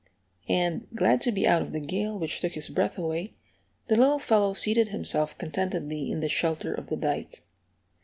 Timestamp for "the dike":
6.87-7.43